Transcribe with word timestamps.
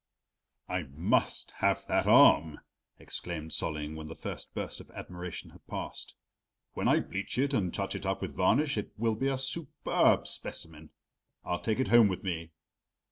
"I 0.67 0.81
must 0.95 1.51
have 1.57 1.85
that 1.85 2.07
arm," 2.07 2.61
exclaimed 2.97 3.51
Solling, 3.53 3.95
when 3.95 4.07
the 4.07 4.15
first 4.15 4.51
burst 4.55 4.81
of 4.81 4.89
admiration 4.95 5.51
had 5.51 5.67
passed. 5.67 6.15
"When 6.73 6.87
I 6.87 7.01
bleach 7.01 7.37
it 7.37 7.53
and 7.53 7.71
touch 7.71 7.93
it 7.93 8.07
up 8.07 8.19
with 8.19 8.35
varnish, 8.35 8.77
it 8.79 8.93
wild 8.97 9.19
be 9.19 9.27
a 9.27 9.37
superb 9.37 10.25
specimen. 10.25 10.89
I'll 11.45 11.59
take 11.61 11.79
it 11.79 11.89
home 11.89 12.07
with 12.07 12.23
me." 12.23 12.49